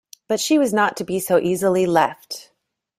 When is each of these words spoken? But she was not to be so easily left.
But 0.27 0.39
she 0.39 0.57
was 0.57 0.73
not 0.73 0.97
to 0.97 1.03
be 1.03 1.19
so 1.19 1.37
easily 1.37 1.85
left. 1.85 2.49